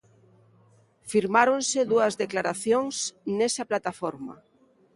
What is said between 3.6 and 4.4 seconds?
plataforma.